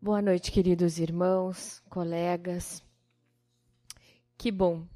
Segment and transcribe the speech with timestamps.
[0.00, 2.84] Boa noite, queridos irmãos, colegas.
[4.36, 4.86] Que bom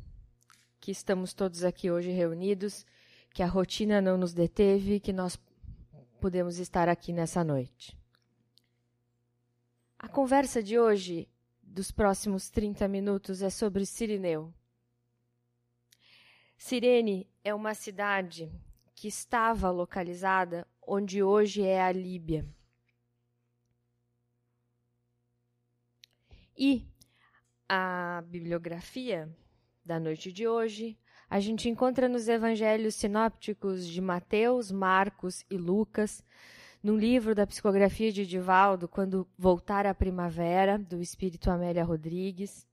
[0.79, 2.87] que estamos todos aqui hoje reunidos,
[3.35, 5.37] que a rotina não nos deteve, que nós
[6.21, 7.99] podemos estar aqui nessa noite.
[9.99, 11.29] A conversa de hoje,
[11.61, 14.55] dos próximos 30 minutos, é sobre Sirineu.
[16.57, 18.53] Cirene é uma cidade
[18.95, 22.47] que estava localizada onde hoje é a Líbia.
[26.57, 26.87] E
[27.69, 29.29] a bibliografia
[29.85, 30.99] da noite de hoje
[31.29, 36.23] a gente encontra nos evangelhos sinópticos de Mateus, Marcos e Lucas,
[36.83, 42.67] no livro da psicografia de Divaldo, Quando Voltar à Primavera, do Espírito Amélia Rodrigues,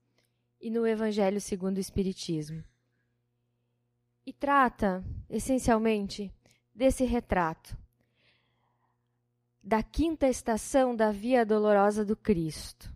[0.60, 2.62] e no Evangelho segundo o Espiritismo.
[4.26, 6.30] E trata, essencialmente,
[6.74, 7.74] desse retrato
[9.62, 12.92] da quinta estação da Via Dolorosa do Cristo.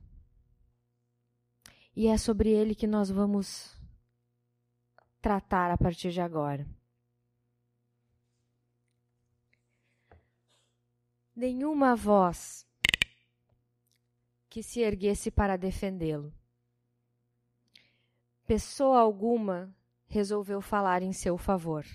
[1.97, 3.77] E é sobre ele que nós vamos
[5.20, 6.67] tratar a partir de agora.
[11.36, 12.67] Nenhuma voz
[14.48, 16.33] que se erguesse para defendê-lo.
[18.45, 19.75] Pessoa alguma
[20.06, 21.86] resolveu falar em seu favor.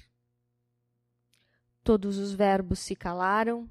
[1.83, 3.69] Todos os verbos se calaram,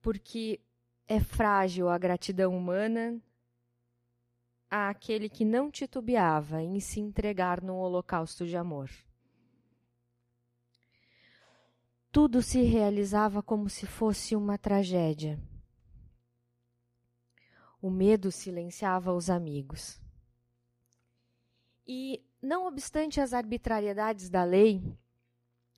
[0.00, 0.60] porque
[1.08, 3.20] é frágil a gratidão humana
[4.74, 8.90] àquele que não titubeava em se entregar num holocausto de amor.
[12.10, 15.40] Tudo se realizava como se fosse uma tragédia.
[17.80, 20.00] O medo silenciava os amigos.
[21.86, 24.82] E, não obstante as arbitrariedades da lei,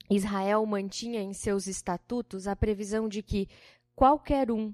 [0.09, 3.49] Israel mantinha em seus estatutos a previsão de que
[3.95, 4.73] qualquer um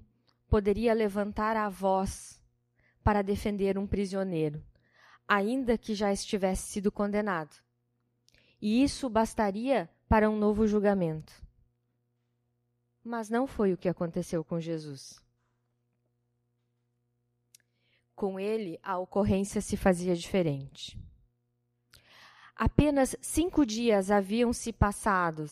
[0.49, 2.42] poderia levantar a voz
[3.03, 4.63] para defender um prisioneiro,
[5.27, 7.55] ainda que já estivesse sido condenado.
[8.61, 11.33] E isso bastaria para um novo julgamento.
[13.05, 15.21] Mas não foi o que aconteceu com Jesus.
[18.15, 20.97] Com ele, a ocorrência se fazia diferente.
[22.55, 25.51] Apenas cinco dias haviam se passado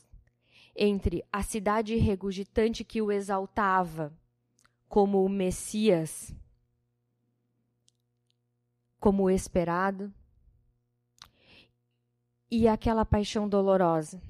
[0.77, 4.13] entre a cidade regurgitante que o exaltava
[4.89, 6.33] como o Messias
[9.01, 10.13] como esperado,
[12.51, 14.21] e aquela paixão dolorosa.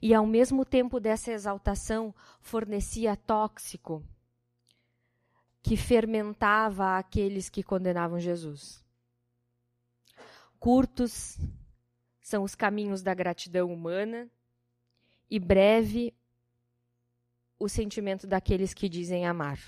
[0.00, 4.02] E ao mesmo tempo dessa exaltação, fornecia tóxico
[5.60, 8.82] que fermentava aqueles que condenavam Jesus.
[10.58, 11.36] Curtos
[12.20, 14.30] são os caminhos da gratidão humana
[15.28, 16.14] e breve
[17.58, 19.58] o sentimento daqueles que dizem amar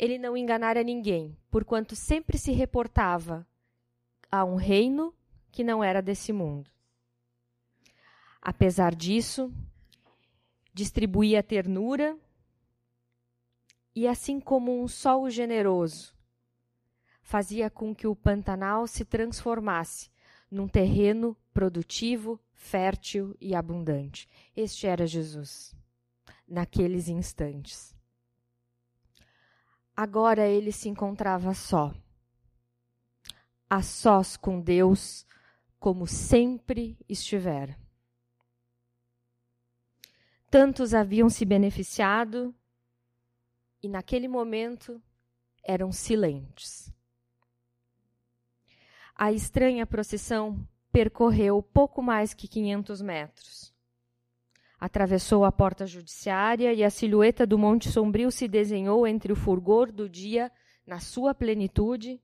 [0.00, 3.46] ele não enganara ninguém, porquanto sempre se reportava
[4.32, 5.14] a um reino
[5.52, 6.70] que não era desse mundo.
[8.40, 9.52] Apesar disso,
[10.72, 12.16] distribuía ternura
[13.94, 16.16] e, assim como um sol generoso,
[17.20, 20.08] fazia com que o Pantanal se transformasse
[20.50, 24.26] num terreno produtivo, fértil e abundante.
[24.56, 25.76] Este era Jesus,
[26.48, 27.99] naqueles instantes.
[30.02, 31.92] Agora ele se encontrava só.
[33.68, 35.26] A sós com Deus,
[35.78, 37.78] como sempre estivera.
[40.50, 42.54] Tantos haviam se beneficiado
[43.82, 45.02] e naquele momento
[45.62, 46.90] eram silentes.
[49.14, 53.69] A estranha procissão percorreu pouco mais que 500 metros.
[54.80, 59.92] Atravessou a porta judiciária e a silhueta do Monte Sombrio se desenhou entre o fulgor
[59.92, 60.50] do dia
[60.86, 62.18] na sua plenitude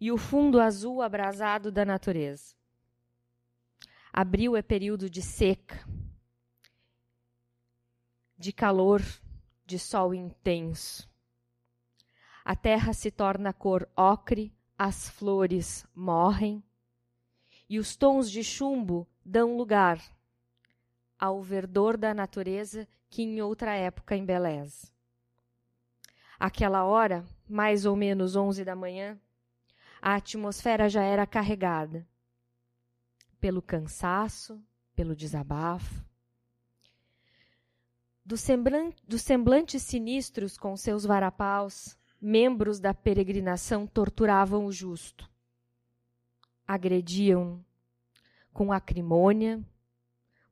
[0.00, 2.54] e o fundo azul abrasado da natureza.
[4.12, 5.84] Abril é período de seca,
[8.38, 9.02] de calor,
[9.66, 11.10] de sol intenso.
[12.44, 16.62] A terra se torna cor ocre, as flores morrem
[17.68, 20.15] e os tons de chumbo dão lugar
[21.18, 24.88] ao verdor da natureza que em outra época embeleza.
[26.38, 29.18] Aquela hora, mais ou menos onze da manhã,
[30.00, 32.06] a atmosfera já era carregada
[33.40, 34.62] pelo cansaço,
[34.94, 36.04] pelo desabafo.
[38.24, 45.30] Dos, semblante, dos semblantes sinistros com seus varapaus, membros da peregrinação torturavam o justo.
[46.66, 47.64] Agrediam
[48.52, 49.64] com acrimônia,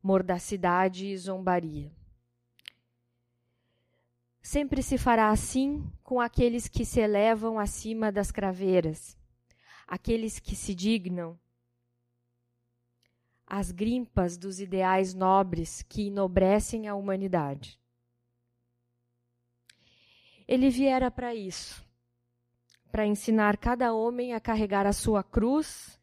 [0.05, 1.91] mordacidade e zombaria.
[4.43, 9.17] Sempre se fará assim com aqueles que se elevam acima das craveiras,
[9.89, 11.41] aqueles que se dignam
[13.47, 17.81] as grimpas dos ideais nobres que enobrecem a humanidade.
[20.47, 21.83] Ele viera para isso,
[22.93, 25.99] para ensinar cada homem a carregar a sua cruz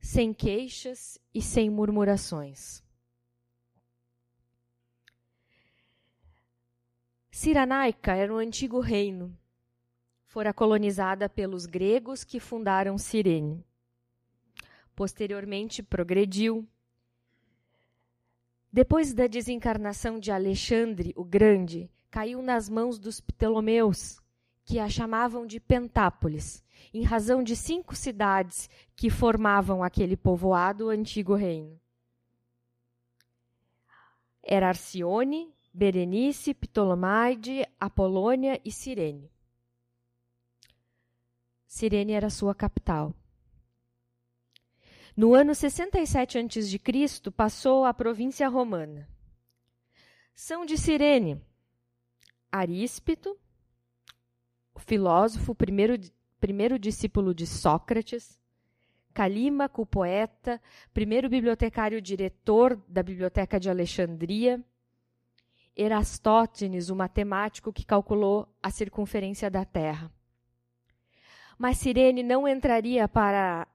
[0.00, 2.87] sem queixas e sem murmurações.
[7.40, 9.32] Ciranaica era um antigo reino.
[10.26, 13.64] Fora colonizada pelos gregos que fundaram Cirene.
[14.96, 16.66] Posteriormente progrediu.
[18.72, 24.20] Depois da desencarnação de Alexandre o Grande, caiu nas mãos dos Ptolomeus,
[24.64, 31.36] que a chamavam de Pentápolis, em razão de cinco cidades que formavam aquele povoado antigo
[31.36, 31.80] reino.
[34.42, 39.30] Era Arcione, Berenice, Ptolomaide, Apolônia e Cirene.
[41.68, 43.14] Cirene era sua capital.
[45.16, 49.08] No ano 67 a.C., passou à província romana.
[50.34, 51.40] São de Cirene
[52.50, 53.38] Aríspito,
[54.74, 55.94] o filósofo, primeiro,
[56.40, 58.36] primeiro discípulo de Sócrates,
[59.14, 60.60] Calímaco, poeta,
[60.92, 64.60] primeiro bibliotecário diretor da Biblioteca de Alexandria,
[65.78, 70.12] Erastótenes, o matemático que calculou a circunferência da Terra.
[71.56, 73.68] Mas Cirene não entraria para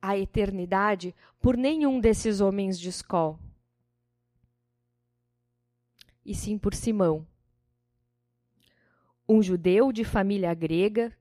[0.00, 3.36] a eternidade por nenhum desses homens de escola,
[6.24, 7.26] e sim por Simão,
[9.28, 11.12] um judeu de família grega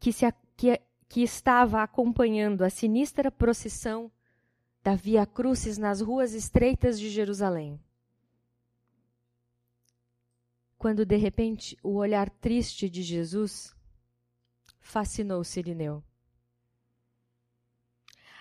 [0.00, 4.10] que, se, que, que estava acompanhando a sinistra procissão
[4.82, 7.80] da Via Crucis nas ruas estreitas de Jerusalém
[10.86, 13.74] quando de repente o olhar triste de Jesus
[14.78, 16.00] fascinou Sirineu.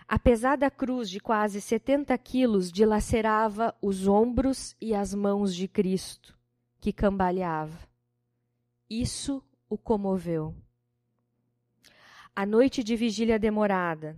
[0.08, 6.38] A pesada cruz de quase 70 quilos dilacerava os ombros e as mãos de Cristo,
[6.80, 7.90] que cambaleava.
[8.88, 10.54] Isso o comoveu.
[12.36, 14.16] A noite de vigília demorada,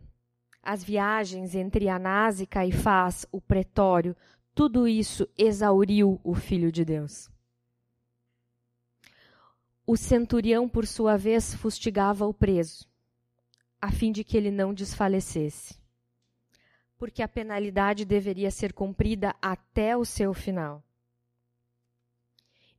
[0.61, 4.13] as viagens entre Anás e Caifás, o pretório,
[4.53, 7.31] tudo isso exauriu o Filho de Deus.
[9.89, 12.85] O centurião, por sua vez, fustigava o preso,
[13.79, 15.79] a fim de que ele não desfalecesse,
[16.97, 20.83] porque a penalidade deveria ser cumprida até o seu final.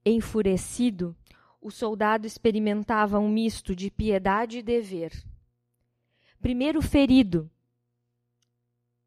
[0.05, 1.17] Enfurecido,
[1.63, 5.11] o soldado experimentava um misto de piedade e dever.
[6.43, 7.51] Primeiro ferido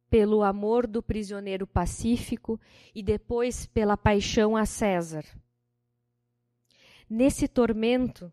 [0.09, 2.59] pelo amor do prisioneiro pacífico
[2.95, 5.23] e depois pela paixão a César
[7.11, 8.31] nesse tormento,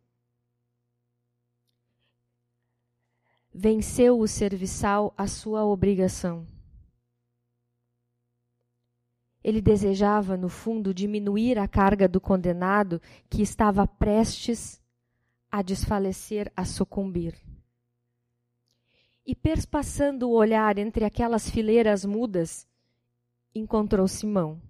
[3.52, 6.46] venceu o serviçal a sua obrigação.
[9.42, 14.80] Ele desejava, no fundo, diminuir a carga do condenado que estava prestes
[15.50, 17.34] a desfalecer, a sucumbir.
[19.26, 22.64] E perspassando o olhar entre aquelas fileiras mudas,
[23.52, 24.67] encontrou Simão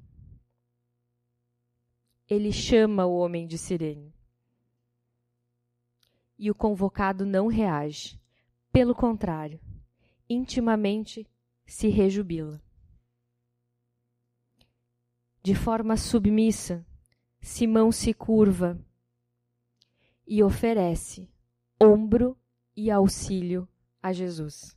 [2.29, 4.15] ele chama o homem de Sirene.
[6.39, 8.21] E o convocado não reage.
[8.71, 9.59] Pelo contrário,
[10.29, 11.27] intimamente
[11.67, 12.63] se rejubila.
[15.43, 16.87] De forma submissa,
[17.41, 18.79] Simão se curva
[20.27, 21.31] e oferece
[21.81, 22.37] ombro
[22.77, 23.67] e auxílio
[24.03, 24.77] a Jesus.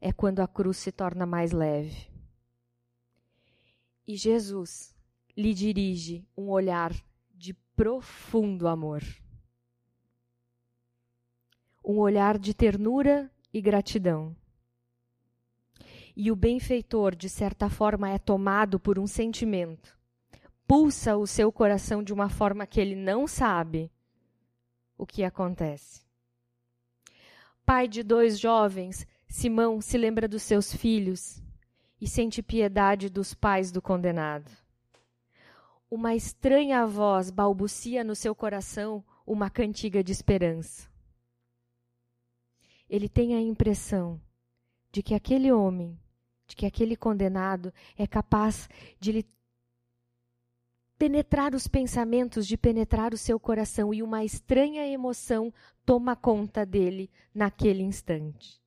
[0.00, 2.10] É quando a cruz se torna mais leve.
[4.06, 4.95] E Jesus
[5.36, 6.92] lhe dirige um olhar
[7.34, 9.02] de profundo amor.
[11.84, 14.34] Um olhar de ternura e gratidão.
[16.16, 19.96] E o benfeitor, de certa forma, é tomado por um sentimento.
[20.66, 23.92] Pulsa o seu coração de uma forma que ele não sabe
[24.96, 26.02] o que acontece.
[27.64, 31.42] Pai de dois jovens, Simão se lembra dos seus filhos
[32.00, 34.65] e sente piedade dos pais do condenado
[35.90, 40.88] uma estranha voz balbucia no seu coração uma cantiga de esperança.
[42.88, 44.20] Ele tem a impressão
[44.92, 45.98] de que aquele homem,
[46.46, 48.68] de que aquele condenado é capaz
[49.00, 49.26] de lhe
[50.96, 55.52] penetrar os pensamentos, de penetrar o seu coração, e uma estranha emoção
[55.84, 58.60] toma conta dele naquele instante.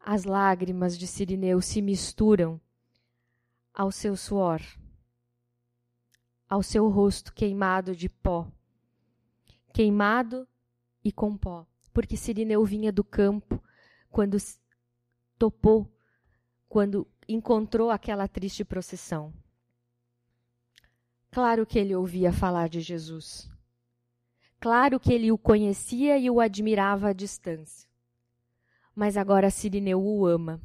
[0.00, 2.60] As lágrimas de Sirineu se misturam
[3.72, 4.60] ao seu suor
[6.48, 8.46] ao seu rosto queimado de pó,
[9.72, 10.46] queimado
[11.02, 13.62] e com pó, porque Sirineu vinha do campo
[14.10, 14.36] quando
[15.38, 15.92] topou,
[16.68, 19.32] quando encontrou aquela triste procissão.
[21.30, 23.50] Claro que ele ouvia falar de Jesus.
[24.60, 27.88] Claro que ele o conhecia e o admirava à distância.
[28.94, 30.62] Mas agora Sirineu o ama.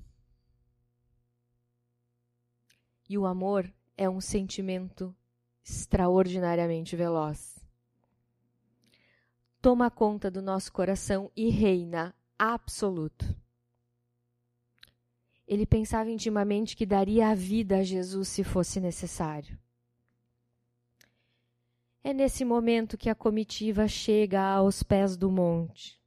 [3.09, 5.15] E o amor é um sentimento
[5.69, 7.59] extraordinariamente veloz.
[9.61, 13.35] Toma conta do nosso coração e reina absoluto.
[15.47, 19.57] Ele pensava intimamente que daria a vida a Jesus se fosse necessário.
[22.03, 25.99] É nesse momento que a comitiva chega aos pés do monte.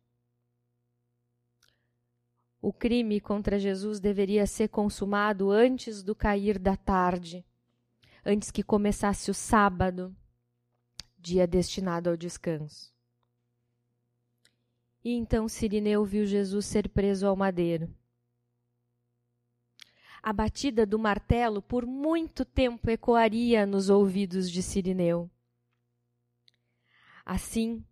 [2.61, 7.45] O crime contra Jesus deveria ser consumado antes do cair da tarde,
[8.25, 10.15] antes que começasse o sábado,
[11.19, 12.93] dia destinado ao descanso.
[15.05, 17.93] E então Sirineu viu Jesus ser preso ao madeiro.
[20.23, 25.29] A batida do martelo por muito tempo ecoaria nos ouvidos de Sirineu
[27.25, 27.85] assim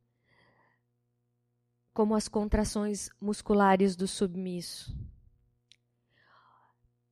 [1.93, 4.97] como as contrações musculares do submisso.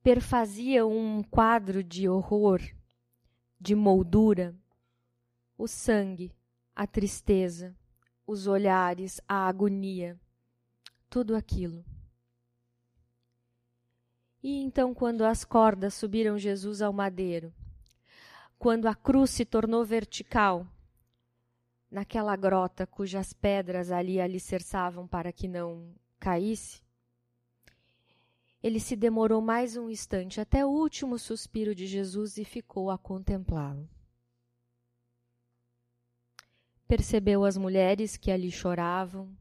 [0.02, 2.60] Perfazia um quadro de horror,
[3.60, 4.54] de moldura,
[5.56, 6.32] o sangue,
[6.74, 7.74] a tristeza,
[8.26, 10.18] os olhares, a agonia,
[11.10, 11.84] tudo aquilo.
[14.42, 17.52] E então, quando as cordas subiram Jesus ao madeiro,
[18.58, 20.66] quando a cruz se tornou vertical,
[21.90, 26.82] naquela grota cujas pedras ali alicerçavam para que não caísse,
[28.62, 32.98] ele se demorou mais um instante até o último suspiro de Jesus e ficou a
[32.98, 33.88] contemplá-lo.
[36.86, 39.36] Percebeu as mulheres que ali choravam,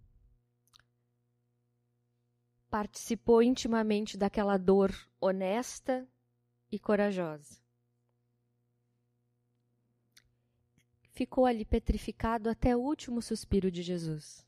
[2.70, 6.08] participou intimamente daquela dor honesta
[6.72, 7.68] e corajosa.
[11.18, 14.47] ficou ali petrificado até o último suspiro de Jesus.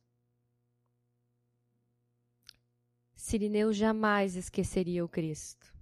[3.20, 5.76] Sirineu jamais esqueceria o Cristo.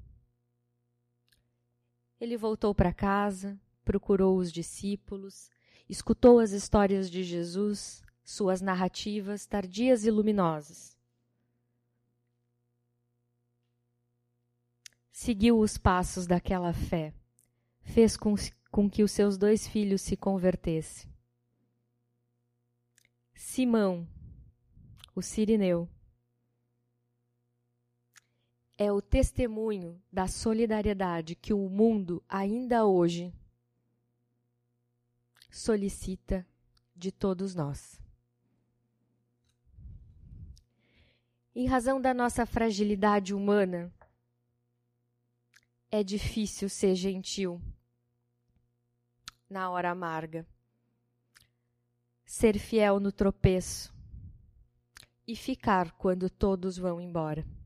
[2.20, 5.48] Ele voltou para casa, procurou os discípulos,
[5.88, 10.98] escutou as histórias de Jesus, suas narrativas tardias e luminosas.
[15.12, 17.14] Seguiu os passos daquela fé,
[17.84, 18.34] fez com
[18.72, 21.08] com que os seus dois filhos se convertessem.
[23.36, 24.08] Simão,
[25.16, 25.88] o Sirineu,
[28.78, 33.34] é o testemunho da solidariedade que o mundo ainda hoje
[35.50, 36.46] solicita
[36.96, 38.00] de todos nós.
[41.56, 43.92] Em razão da nossa fragilidade humana,
[45.90, 47.60] é difícil ser gentil
[49.50, 50.46] na hora amarga.
[52.26, 53.96] Ser fiel no tropeço
[55.26, 57.57] e ficar quando todos vão embora.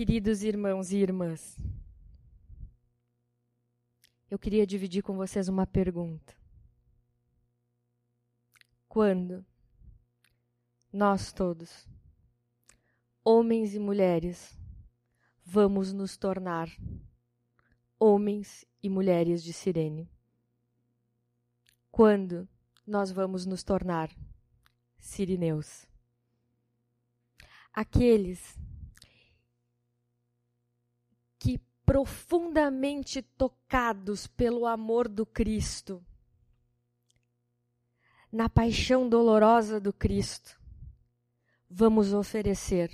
[0.00, 1.58] Queridos irmãos e irmãs,
[4.30, 6.34] eu queria dividir com vocês uma pergunta.
[8.88, 9.44] Quando
[10.90, 11.86] nós todos,
[13.22, 14.56] homens e mulheres,
[15.44, 16.70] vamos nos tornar
[17.98, 20.10] homens e mulheres de Sirene.
[21.90, 22.48] Quando
[22.86, 24.10] nós vamos nos tornar
[24.98, 25.84] sirineus?
[27.70, 28.58] Aqueles
[31.40, 31.58] que
[31.90, 36.00] profundamente tocados pelo amor do Cristo,
[38.30, 40.56] na paixão dolorosa do Cristo,
[41.68, 42.92] vamos oferecer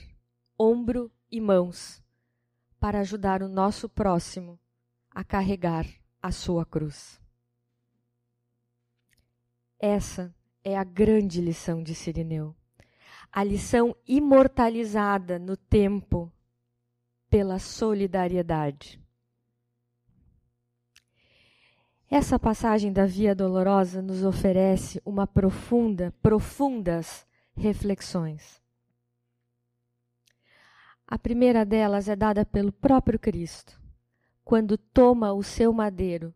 [0.59, 2.03] ombro e mãos
[2.81, 4.59] para ajudar o nosso próximo
[5.11, 5.87] a carregar
[6.23, 7.21] a sua cruz.
[9.79, 10.35] Essa
[10.65, 12.57] é a grande lição de Sirineu.
[13.31, 16.33] A lição imortalizada no tempo
[17.29, 19.01] pela solidariedade.
[22.09, 28.63] Essa passagem da Via Dolorosa nos oferece uma profunda, profundas reflexões.
[31.07, 33.81] A primeira delas é dada pelo próprio Cristo
[34.45, 36.33] quando toma o seu madeiro,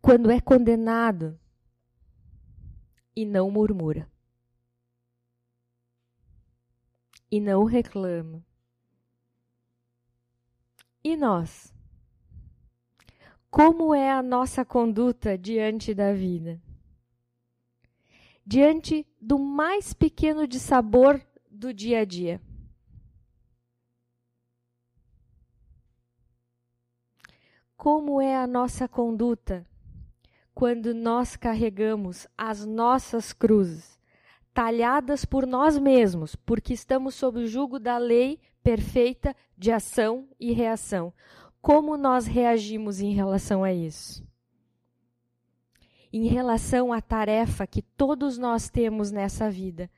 [0.00, 1.36] quando é condenado
[3.14, 4.08] e não murmura,
[7.30, 8.44] e não reclama.
[11.02, 11.72] E nós?
[13.50, 16.60] Como é a nossa conduta diante da vida?
[18.44, 22.40] Diante do mais pequeno de sabor do dia a dia.
[27.76, 29.66] Como é a nossa conduta
[30.54, 33.95] quando nós carregamos as nossas cruzes,
[34.56, 40.50] talhadas por nós mesmos, porque estamos sob o jugo da lei perfeita de ação e
[40.50, 41.12] reação?
[41.60, 44.26] Como nós reagimos em relação a isso?
[46.10, 49.90] Em relação à tarefa que todos nós temos nessa vida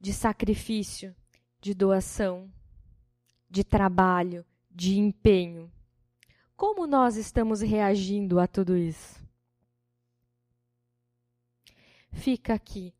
[0.00, 1.14] de sacrifício,
[1.60, 2.50] de doação,
[3.48, 5.70] de trabalho, de empenho.
[6.56, 9.23] Como nós estamos reagindo a tudo isso?
[12.14, 12.94] Fica aqui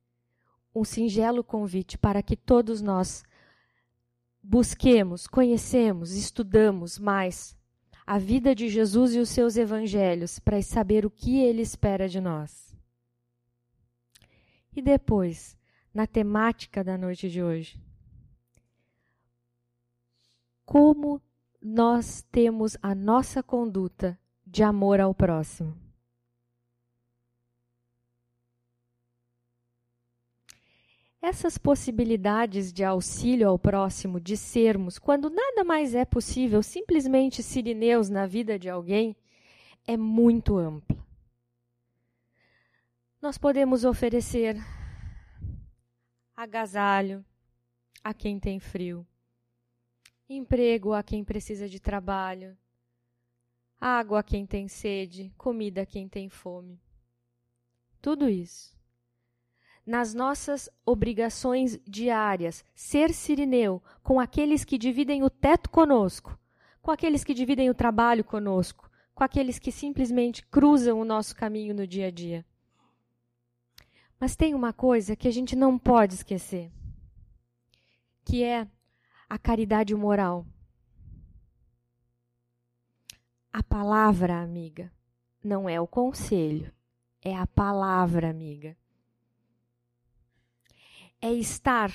[0.75, 3.23] um singelo convite para que todos nós
[4.43, 7.57] busquemos, conhecemos, estudamos mais
[8.07, 12.21] a vida de Jesus e os seus evangelhos para saber o que ele espera de
[12.21, 12.77] nós.
[14.77, 15.57] E depois,
[15.93, 17.81] na temática da noite de hoje,
[20.67, 21.23] como
[21.63, 25.84] nós temos a nossa conduta de amor ao próximo.
[31.27, 38.11] Essas possibilidades de auxílio ao próximo, de sermos, quando nada mais é possível, simplesmente sirineus
[38.11, 39.17] na vida de alguém,
[39.87, 41.03] é muito ampla.
[43.23, 44.55] Nós podemos oferecer
[46.37, 47.25] agasalho
[48.05, 49.07] a quem tem frio,
[50.29, 52.55] emprego a quem precisa de trabalho,
[53.81, 56.79] água a quem tem sede, comida a quem tem fome.
[58.03, 58.74] Tudo isso.
[59.87, 66.39] Nas nossas obrigações diárias, ser sirineu com aqueles que dividem o teto conosco,
[66.81, 71.75] com aqueles que dividem o trabalho conosco, com aqueles que simplesmente cruzam o nosso caminho
[71.75, 72.45] no dia a dia.
[74.19, 76.73] Mas tem uma coisa que a gente não pode esquecer,
[78.25, 78.67] que é
[79.29, 80.47] a caridade moral.
[83.53, 84.91] A palavra, amiga,
[85.43, 86.73] não é o conselho,
[87.23, 88.77] é a palavra, amiga.
[91.25, 91.91] É estar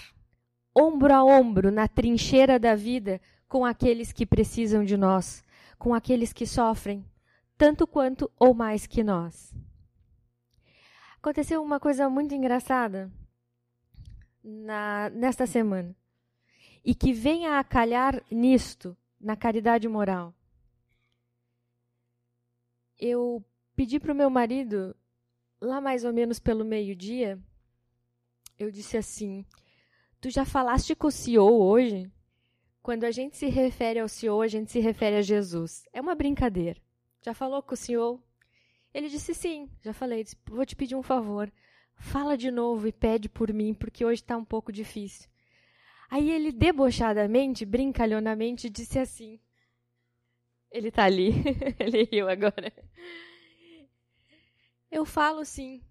[0.75, 5.43] ombro a ombro na trincheira da vida com aqueles que precisam de nós,
[5.77, 7.05] com aqueles que sofrem
[7.55, 9.53] tanto quanto ou mais que nós.
[11.17, 13.11] Aconteceu uma coisa muito engraçada
[14.43, 15.95] na, nesta semana
[16.83, 20.33] e que venha a calhar nisto, na caridade moral.
[22.97, 24.95] Eu pedi para o meu marido,
[25.61, 27.39] lá mais ou menos pelo meio-dia,
[28.59, 29.45] eu disse assim:
[30.19, 32.11] Tu já falaste com o CEO hoje?
[32.81, 35.83] Quando a gente se refere ao CEO, a gente se refere a Jesus.
[35.93, 36.79] É uma brincadeira.
[37.21, 38.21] Já falou com o CEO?
[38.93, 40.23] Ele disse sim, já falei.
[40.23, 41.51] Disse, Vou te pedir um favor.
[41.95, 45.29] Fala de novo e pede por mim, porque hoje está um pouco difícil.
[46.09, 49.39] Aí ele debochadamente, brincalhonamente, disse assim.
[50.71, 51.31] Ele está ali.
[51.79, 52.73] ele riu agora.
[54.89, 55.83] Eu falo sim.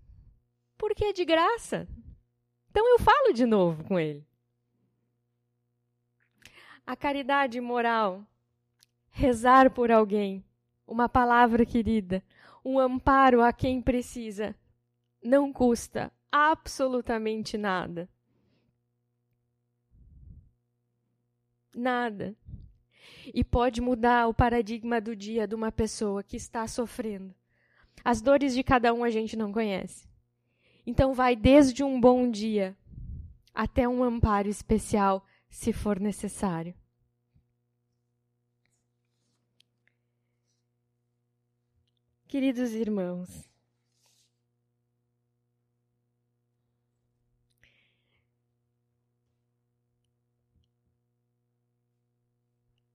[0.77, 1.87] Porque é de graça.
[2.79, 4.25] Então eu falo de novo com ele.
[6.87, 8.25] A caridade moral,
[9.11, 10.45] rezar por alguém,
[10.87, 12.23] uma palavra querida,
[12.65, 14.55] um amparo a quem precisa,
[15.21, 18.09] não custa absolutamente nada.
[21.75, 22.37] Nada.
[23.35, 27.35] E pode mudar o paradigma do dia de uma pessoa que está sofrendo.
[28.05, 30.08] As dores de cada um a gente não conhece.
[30.91, 32.75] Então, vai desde um bom dia
[33.55, 36.75] até um amparo especial, se for necessário.
[42.27, 43.51] Queridos irmãos,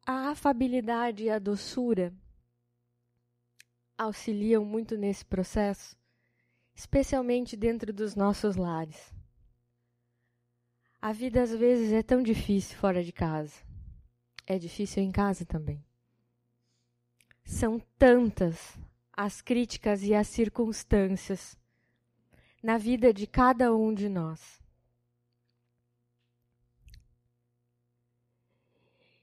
[0.04, 2.12] a afabilidade e a doçura
[3.96, 5.96] auxiliam muito nesse processo,
[6.74, 9.14] especialmente dentro dos nossos lares.
[11.02, 13.62] A vida às vezes é tão difícil fora de casa.
[14.48, 15.84] É difícil em casa também.
[17.44, 18.78] São tantas
[19.12, 21.58] as críticas e as circunstâncias
[22.64, 24.64] na vida de cada um de nós.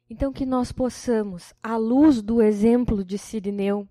[0.09, 3.89] Então, que nós possamos, à luz do exemplo de Sirineu,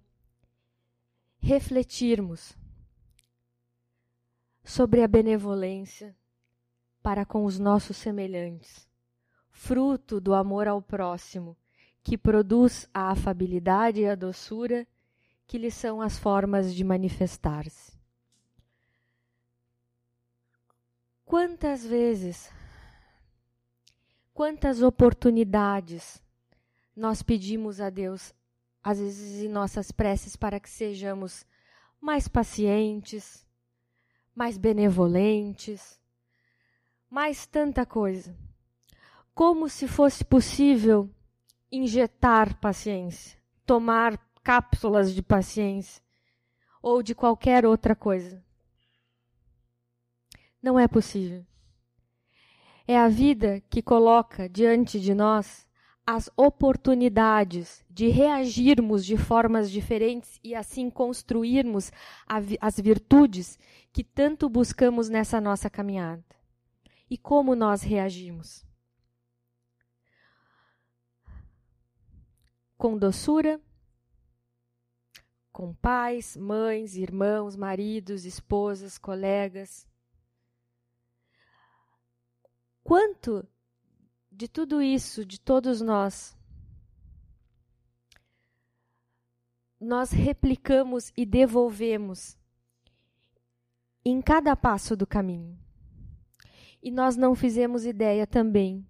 [1.39, 2.58] refletirmos
[4.69, 6.15] sobre a benevolência
[7.01, 8.87] para com os nossos semelhantes,
[9.49, 11.57] fruto do amor ao próximo,
[12.03, 14.87] que produz a afabilidade e a doçura,
[15.47, 17.97] que lhe são as formas de manifestar-se.
[21.25, 22.53] Quantas vezes,
[24.35, 26.21] quantas oportunidades
[26.95, 28.35] nós pedimos a Deus,
[28.83, 31.43] às vezes em nossas preces, para que sejamos
[31.99, 33.48] mais pacientes,
[34.39, 35.99] mais benevolentes,
[37.09, 38.33] mais tanta coisa.
[39.35, 41.09] Como se fosse possível
[41.69, 46.01] injetar paciência, tomar cápsulas de paciência
[46.81, 48.41] ou de qualquer outra coisa.
[50.63, 51.45] Não é possível.
[52.87, 55.67] É a vida que coloca diante de nós
[56.11, 61.91] as oportunidades de reagirmos de formas diferentes e assim construirmos
[62.59, 63.59] as virtudes
[63.93, 66.25] que tanto buscamos nessa nossa caminhada.
[67.07, 68.65] E como nós reagimos?
[72.75, 73.61] Com doçura,
[75.51, 79.87] com pais, mães, irmãos, maridos, esposas, colegas.
[82.83, 83.47] Quanto
[84.39, 86.33] de tudo isso, de todos nós,
[89.77, 92.37] nós replicamos e devolvemos
[94.05, 95.59] em cada passo do caminho.
[96.81, 98.87] E nós não fizemos ideia também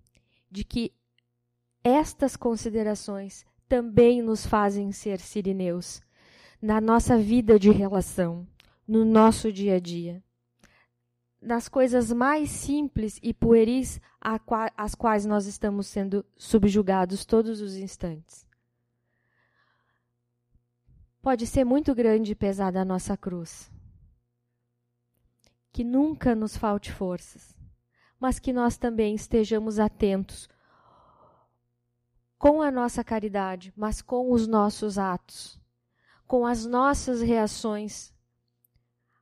[0.51, 0.93] de que
[1.83, 5.99] estas considerações também nos fazem ser sirineus
[6.61, 8.47] na nossa vida de relação,
[8.87, 10.23] no nosso dia a dia.
[11.41, 18.47] Nas coisas mais simples e pueris às quais nós estamos sendo subjugados todos os instantes.
[21.21, 23.71] Pode ser muito grande e pesada a nossa cruz.
[25.71, 27.55] Que nunca nos falte forças,
[28.19, 30.49] mas que nós também estejamos atentos
[32.37, 35.59] com a nossa caridade, mas com os nossos atos
[36.29, 38.13] com as nossas reações,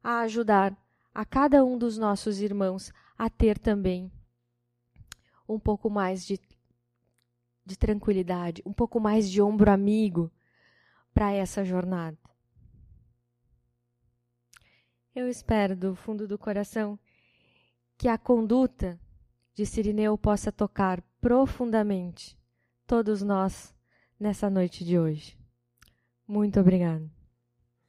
[0.03, 0.75] a ajudar
[1.15, 4.11] a cada um dos nossos irmãos a ter também
[5.47, 6.39] um pouco mais de,
[7.65, 10.31] de tranquilidade, um pouco mais de ombro amigo
[11.13, 12.17] para essa jornada.
[15.15, 16.99] Eu espero do fundo do coração
[17.97, 18.99] que a conduta
[19.55, 22.37] de Sirineu possa tocar profundamente
[22.85, 23.73] todos nós
[24.19, 25.35] nessa noite de hoje.
[26.27, 27.16] Muito obrigada.